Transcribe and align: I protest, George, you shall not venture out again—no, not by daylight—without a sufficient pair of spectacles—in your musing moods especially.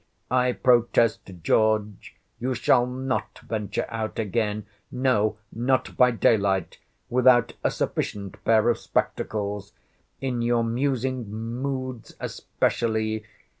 I 0.31 0.53
protest, 0.53 1.29
George, 1.43 2.15
you 2.39 2.55
shall 2.55 2.87
not 2.87 3.37
venture 3.47 3.85
out 3.89 4.17
again—no, 4.17 5.37
not 5.53 5.95
by 5.95 6.09
daylight—without 6.09 7.53
a 7.63 7.69
sufficient 7.69 8.43
pair 8.43 8.67
of 8.71 8.79
spectacles—in 8.79 10.41
your 10.41 10.63
musing 10.63 11.31
moods 11.31 12.15
especially. 12.19 13.25